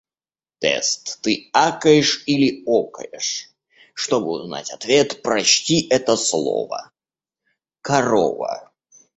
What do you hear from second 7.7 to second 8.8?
корова.